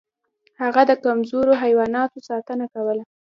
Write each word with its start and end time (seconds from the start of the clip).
هغه 0.61 0.81
د 0.89 0.91
کمزورو 1.03 1.53
حیواناتو 1.63 2.17
ساتنه 2.29 2.65
کوله. 2.73 3.03